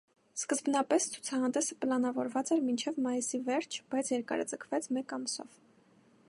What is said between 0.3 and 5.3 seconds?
Սկզբնապես, ցուցահանդեսը պլանավորված էր մինչև մայիսի վերջ, բայց երկարաձգվեց մեկ